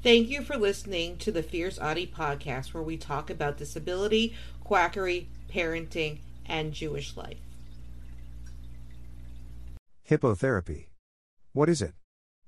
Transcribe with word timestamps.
Thank 0.00 0.28
you 0.28 0.42
for 0.42 0.56
listening 0.56 1.16
to 1.18 1.32
the 1.32 1.42
Fierce 1.42 1.76
Autie 1.76 2.06
podcast, 2.06 2.72
where 2.72 2.84
we 2.84 2.96
talk 2.96 3.30
about 3.30 3.58
disability, 3.58 4.32
quackery, 4.62 5.28
parenting, 5.52 6.20
and 6.46 6.72
Jewish 6.72 7.16
life. 7.16 7.38
Hippotherapy. 10.08 10.86
What 11.52 11.68
is 11.68 11.82
it? 11.82 11.94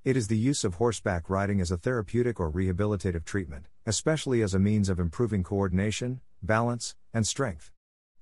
It 0.05 0.16
is 0.16 0.29
the 0.29 0.39
use 0.39 0.62
of 0.62 0.75
horseback 0.75 1.29
riding 1.29 1.61
as 1.61 1.73
a 1.73 1.77
therapeutic 1.77 2.39
or 2.39 2.52
rehabilitative 2.52 3.25
treatment, 3.25 3.67
especially 3.85 4.43
as 4.43 4.55
a 4.55 4.61
means 4.61 4.89
of 4.89 5.01
improving 5.01 5.43
coordination, 5.43 6.21
balance, 6.41 6.95
and 7.12 7.27
strength. 7.27 7.73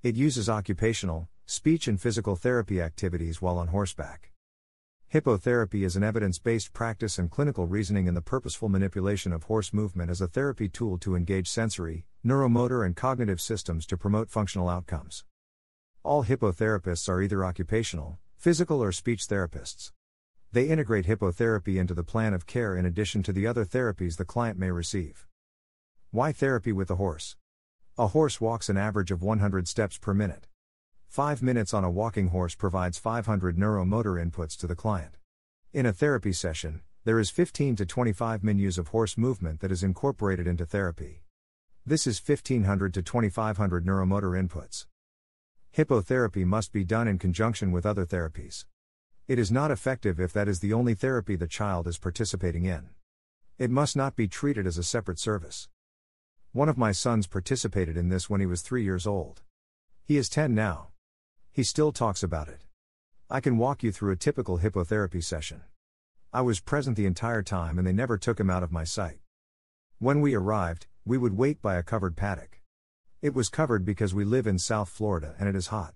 It 0.02 0.16
uses 0.16 0.48
occupational, 0.48 1.28
speech, 1.44 1.86
and 1.86 2.00
physical 2.00 2.34
therapy 2.34 2.80
activities 2.80 3.42
while 3.42 3.58
on 3.58 3.68
horseback. 3.68 4.32
Hippotherapy 5.10 5.86
is 5.86 5.96
an 5.96 6.02
evidence 6.02 6.38
based 6.38 6.74
practice 6.74 7.18
and 7.18 7.30
clinical 7.30 7.66
reasoning 7.66 8.06
in 8.08 8.12
the 8.12 8.20
purposeful 8.20 8.68
manipulation 8.68 9.32
of 9.32 9.44
horse 9.44 9.72
movement 9.72 10.10
as 10.10 10.20
a 10.20 10.28
therapy 10.28 10.68
tool 10.68 10.98
to 10.98 11.16
engage 11.16 11.48
sensory, 11.48 12.04
neuromotor, 12.22 12.84
and 12.84 12.94
cognitive 12.94 13.40
systems 13.40 13.86
to 13.86 13.96
promote 13.96 14.28
functional 14.28 14.68
outcomes. 14.68 15.24
All 16.02 16.24
hippotherapists 16.24 17.08
are 17.08 17.22
either 17.22 17.42
occupational, 17.42 18.18
physical, 18.36 18.82
or 18.82 18.92
speech 18.92 19.26
therapists. 19.26 19.92
They 20.52 20.68
integrate 20.68 21.06
hippotherapy 21.06 21.76
into 21.78 21.94
the 21.94 22.04
plan 22.04 22.34
of 22.34 22.44
care 22.44 22.76
in 22.76 22.84
addition 22.84 23.22
to 23.22 23.32
the 23.32 23.46
other 23.46 23.64
therapies 23.64 24.18
the 24.18 24.26
client 24.26 24.58
may 24.58 24.70
receive. 24.70 25.26
Why 26.10 26.32
therapy 26.32 26.72
with 26.72 26.90
a 26.90 26.96
horse? 26.96 27.34
A 27.96 28.08
horse 28.08 28.42
walks 28.42 28.68
an 28.68 28.76
average 28.76 29.10
of 29.10 29.22
100 29.22 29.68
steps 29.68 29.96
per 29.96 30.12
minute. 30.12 30.47
5 31.08 31.42
minutes 31.42 31.72
on 31.72 31.84
a 31.84 31.90
walking 31.90 32.28
horse 32.28 32.54
provides 32.54 32.98
500 32.98 33.56
neuromotor 33.56 34.22
inputs 34.22 34.56
to 34.58 34.66
the 34.66 34.76
client. 34.76 35.16
In 35.72 35.86
a 35.86 35.92
therapy 35.92 36.34
session, 36.34 36.82
there 37.04 37.18
is 37.18 37.30
15 37.30 37.76
to 37.76 37.86
25 37.86 38.44
minutes 38.44 38.76
of 38.76 38.88
horse 38.88 39.16
movement 39.16 39.60
that 39.60 39.72
is 39.72 39.82
incorporated 39.82 40.46
into 40.46 40.66
therapy. 40.66 41.22
This 41.84 42.06
is 42.06 42.20
1500 42.24 42.92
to 42.92 43.02
2500 43.02 43.86
neuromotor 43.86 44.38
inputs. 44.38 44.84
Hippotherapy 45.74 46.44
must 46.44 46.72
be 46.72 46.84
done 46.84 47.08
in 47.08 47.18
conjunction 47.18 47.72
with 47.72 47.86
other 47.86 48.04
therapies. 48.04 48.66
It 49.26 49.38
is 49.38 49.50
not 49.50 49.70
effective 49.70 50.20
if 50.20 50.32
that 50.34 50.46
is 50.46 50.60
the 50.60 50.74
only 50.74 50.94
therapy 50.94 51.36
the 51.36 51.46
child 51.46 51.88
is 51.88 51.98
participating 51.98 52.66
in. 52.66 52.90
It 53.56 53.70
must 53.70 53.96
not 53.96 54.14
be 54.14 54.28
treated 54.28 54.66
as 54.66 54.76
a 54.76 54.84
separate 54.84 55.18
service. 55.18 55.68
One 56.52 56.68
of 56.68 56.76
my 56.76 56.92
sons 56.92 57.26
participated 57.26 57.96
in 57.96 58.10
this 58.10 58.28
when 58.28 58.40
he 58.40 58.46
was 58.46 58.60
three 58.60 58.84
years 58.84 59.06
old. 59.06 59.40
He 60.04 60.18
is 60.18 60.28
10 60.28 60.54
now. 60.54 60.88
He 61.52 61.62
still 61.62 61.92
talks 61.92 62.22
about 62.22 62.48
it. 62.48 62.60
I 63.30 63.40
can 63.40 63.58
walk 63.58 63.82
you 63.82 63.92
through 63.92 64.12
a 64.12 64.16
typical 64.16 64.58
hippotherapy 64.58 65.22
session. 65.22 65.62
I 66.32 66.40
was 66.42 66.60
present 66.60 66.96
the 66.96 67.06
entire 67.06 67.42
time 67.42 67.78
and 67.78 67.86
they 67.86 67.92
never 67.92 68.16
took 68.18 68.38
him 68.38 68.50
out 68.50 68.62
of 68.62 68.72
my 68.72 68.84
sight. 68.84 69.20
When 69.98 70.20
we 70.20 70.34
arrived, 70.34 70.86
we 71.04 71.18
would 71.18 71.36
wait 71.36 71.60
by 71.60 71.76
a 71.76 71.82
covered 71.82 72.16
paddock. 72.16 72.60
It 73.20 73.34
was 73.34 73.48
covered 73.48 73.84
because 73.84 74.14
we 74.14 74.24
live 74.24 74.46
in 74.46 74.58
South 74.58 74.88
Florida 74.88 75.34
and 75.38 75.48
it 75.48 75.56
is 75.56 75.68
hot. 75.68 75.94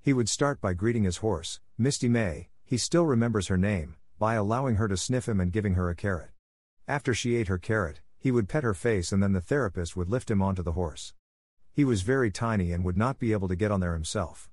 He 0.00 0.12
would 0.12 0.28
start 0.28 0.60
by 0.60 0.72
greeting 0.72 1.04
his 1.04 1.18
horse, 1.18 1.60
Misty 1.76 2.08
May, 2.08 2.48
he 2.64 2.78
still 2.78 3.04
remembers 3.04 3.48
her 3.48 3.58
name, 3.58 3.96
by 4.18 4.34
allowing 4.34 4.76
her 4.76 4.88
to 4.88 4.96
sniff 4.96 5.28
him 5.28 5.40
and 5.40 5.52
giving 5.52 5.74
her 5.74 5.90
a 5.90 5.94
carrot. 5.94 6.30
After 6.88 7.12
she 7.12 7.36
ate 7.36 7.48
her 7.48 7.58
carrot, 7.58 8.00
he 8.18 8.30
would 8.30 8.48
pet 8.48 8.62
her 8.62 8.74
face 8.74 9.12
and 9.12 9.22
then 9.22 9.32
the 9.32 9.40
therapist 9.40 9.96
would 9.96 10.08
lift 10.08 10.30
him 10.30 10.40
onto 10.40 10.62
the 10.62 10.72
horse. 10.72 11.12
He 11.72 11.84
was 11.84 12.02
very 12.02 12.30
tiny 12.30 12.70
and 12.70 12.84
would 12.84 12.96
not 12.96 13.18
be 13.18 13.32
able 13.32 13.48
to 13.48 13.56
get 13.56 13.70
on 13.70 13.80
there 13.80 13.94
himself. 13.94 14.48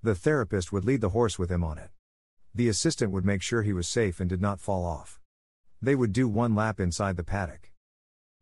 The 0.00 0.14
therapist 0.14 0.72
would 0.72 0.84
lead 0.84 1.00
the 1.00 1.08
horse 1.08 1.38
with 1.38 1.50
him 1.50 1.64
on 1.64 1.76
it. 1.76 1.90
The 2.54 2.68
assistant 2.68 3.10
would 3.10 3.24
make 3.24 3.42
sure 3.42 3.62
he 3.62 3.72
was 3.72 3.88
safe 3.88 4.20
and 4.20 4.30
did 4.30 4.40
not 4.40 4.60
fall 4.60 4.84
off. 4.84 5.20
They 5.82 5.96
would 5.96 6.12
do 6.12 6.28
one 6.28 6.54
lap 6.54 6.78
inside 6.78 7.16
the 7.16 7.24
paddock. 7.24 7.72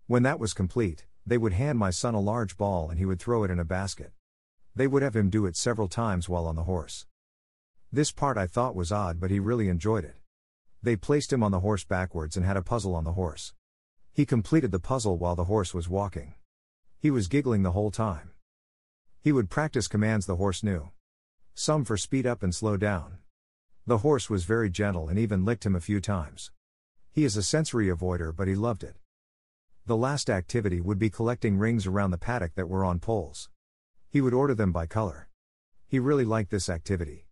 When 0.06 0.22
that 0.22 0.38
was 0.38 0.52
complete, 0.52 1.06
they 1.26 1.38
would 1.38 1.54
hand 1.54 1.78
my 1.78 1.90
son 1.90 2.14
a 2.14 2.20
large 2.20 2.58
ball 2.58 2.90
and 2.90 2.98
he 2.98 3.06
would 3.06 3.18
throw 3.18 3.42
it 3.42 3.50
in 3.50 3.58
a 3.58 3.64
basket. 3.64 4.12
They 4.74 4.86
would 4.86 5.02
have 5.02 5.16
him 5.16 5.30
do 5.30 5.46
it 5.46 5.56
several 5.56 5.88
times 5.88 6.28
while 6.28 6.46
on 6.46 6.56
the 6.56 6.64
horse. 6.64 7.06
This 7.90 8.12
part 8.12 8.36
I 8.36 8.46
thought 8.46 8.76
was 8.76 8.92
odd, 8.92 9.18
but 9.18 9.30
he 9.30 9.40
really 9.40 9.68
enjoyed 9.68 10.04
it. 10.04 10.16
They 10.82 10.96
placed 10.96 11.32
him 11.32 11.42
on 11.42 11.52
the 11.52 11.60
horse 11.60 11.84
backwards 11.84 12.36
and 12.36 12.44
had 12.44 12.58
a 12.58 12.62
puzzle 12.62 12.94
on 12.94 13.04
the 13.04 13.14
horse. 13.14 13.54
He 14.12 14.26
completed 14.26 14.72
the 14.72 14.78
puzzle 14.78 15.16
while 15.16 15.34
the 15.34 15.44
horse 15.44 15.72
was 15.72 15.88
walking. 15.88 16.34
He 16.98 17.10
was 17.10 17.28
giggling 17.28 17.62
the 17.62 17.72
whole 17.72 17.90
time. 17.90 18.32
He 19.20 19.32
would 19.32 19.50
practice 19.50 19.88
commands 19.88 20.26
the 20.26 20.36
horse 20.36 20.62
knew. 20.62 20.90
Some 21.58 21.86
for 21.86 21.96
speed 21.96 22.26
up 22.26 22.42
and 22.42 22.54
slow 22.54 22.76
down. 22.76 23.16
The 23.86 23.98
horse 23.98 24.28
was 24.28 24.44
very 24.44 24.68
gentle 24.68 25.08
and 25.08 25.18
even 25.18 25.46
licked 25.46 25.64
him 25.64 25.74
a 25.74 25.80
few 25.80 26.02
times. 26.02 26.50
He 27.10 27.24
is 27.24 27.34
a 27.34 27.42
sensory 27.42 27.86
avoider, 27.86 28.30
but 28.36 28.46
he 28.46 28.54
loved 28.54 28.84
it. 28.84 28.96
The 29.86 29.96
last 29.96 30.28
activity 30.28 30.82
would 30.82 30.98
be 30.98 31.08
collecting 31.08 31.56
rings 31.56 31.86
around 31.86 32.10
the 32.10 32.18
paddock 32.18 32.56
that 32.56 32.68
were 32.68 32.84
on 32.84 32.98
poles. 32.98 33.48
He 34.10 34.20
would 34.20 34.34
order 34.34 34.54
them 34.54 34.70
by 34.70 34.84
color. 34.84 35.30
He 35.88 35.98
really 35.98 36.26
liked 36.26 36.50
this 36.50 36.68
activity. 36.68 37.26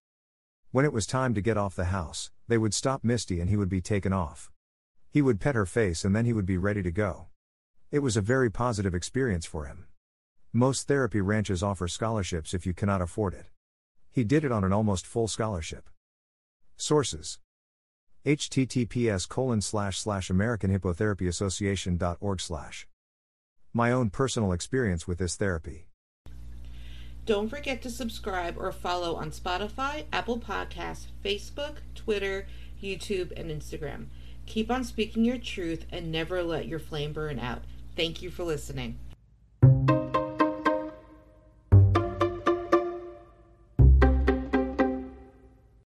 When 0.71 0.87
it 0.87 0.93
was 0.95 1.06
time 1.06 1.35
to 1.35 1.43
get 1.43 1.59
off 1.59 1.77
the 1.77 1.93
house, 1.93 2.31
they 2.49 2.56
would 2.56 2.73
stop 2.73 3.05
Misty 3.05 3.41
and 3.41 3.51
he 3.51 3.59
would 3.59 3.69
be 3.69 3.83
taken 3.83 4.15
off. 4.15 4.51
He 5.11 5.21
would 5.21 5.39
pet 5.39 5.55
her 5.55 5.67
face 5.67 6.03
and 6.03 6.17
then 6.17 6.25
he 6.25 6.33
would 6.33 6.47
be 6.47 6.56
ready 6.56 6.83
to 6.83 6.91
go. 6.91 7.27
It 7.91 7.99
was 7.99 8.17
a 8.17 8.23
very 8.23 8.51
positive 8.51 8.95
experience 8.95 9.45
for 9.45 9.67
him. 9.67 9.85
Most 10.51 10.89
therapy 10.89 11.21
ranches 11.21 11.62
offer 11.62 11.89
scholarships 11.89 12.55
if 12.55 12.65
you 12.65 12.73
cannot 12.73 13.03
afford 13.03 13.35
it. 13.35 13.51
He 14.14 14.22
did 14.22 14.44
it 14.44 14.52
on 14.52 14.62
an 14.62 14.72
almost 14.72 15.08
full 15.08 15.26
scholarship. 15.26 15.91
Sources 16.76 17.41
https 18.25 19.28
colon 19.28 19.60
slash 19.60 19.98
slash 19.98 20.30
American 20.30 20.70
Hippotherapy 20.70 21.28
Association.org 21.28 22.41
slash. 22.41 22.86
My 23.72 23.91
own 23.91 24.10
personal 24.10 24.52
experience 24.52 25.08
with 25.08 25.19
this 25.19 25.34
therapy. 25.34 25.88
Don't 27.26 27.48
forget 27.48 27.82
to 27.82 27.91
subscribe 27.91 28.56
or 28.56 28.70
follow 28.70 29.16
on 29.16 29.30
Spotify, 29.30 30.04
Apple 30.12 30.38
Podcasts, 30.38 31.06
Facebook, 31.25 31.78
Twitter, 31.94 32.46
YouTube, 32.81 33.32
and 33.36 33.50
Instagram. 33.50 34.06
Keep 34.46 34.70
on 34.70 34.84
speaking 34.84 35.25
your 35.25 35.38
truth 35.38 35.86
and 35.91 36.12
never 36.12 36.42
let 36.42 36.69
your 36.69 36.78
flame 36.78 37.12
burn 37.12 37.38
out. 37.41 37.62
Thank 37.96 38.22
you 38.22 38.31
for 38.31 38.44
listening. 38.44 38.98